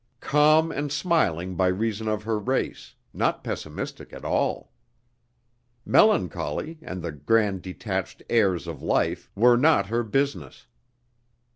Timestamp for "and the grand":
6.81-7.61